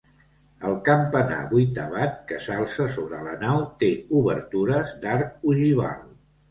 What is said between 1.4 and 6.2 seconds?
vuitavat que s'alça sobre la nau té obertures d'arc ogival.